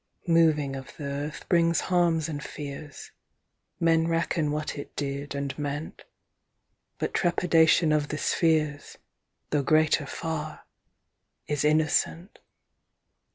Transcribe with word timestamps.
Moving 0.25 0.75
of 0.75 0.87
th'earth 0.87 1.47
brings 1.47 1.81
harmes 1.81 2.27
and 2.27 2.41
feares, 2.43 3.11
Men 3.79 4.07
reckon 4.07 4.49
what 4.51 4.75
it 4.75 4.95
did 4.95 5.35
and 5.35 5.55
meant, 5.59 5.99
10 5.99 6.05
But 6.97 7.13
trepidation 7.13 7.91
of 7.91 8.07
the 8.07 8.17
spheares, 8.17 8.95
Though 9.51 9.61
greater 9.61 10.07
farre, 10.07 10.63
is 11.45 11.63
innocent. 11.63 12.39